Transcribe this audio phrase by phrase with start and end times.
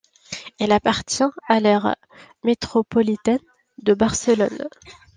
[0.59, 1.95] Elle appartient à l'aire
[2.43, 3.37] métropolitaine
[3.83, 4.67] de Barcelone.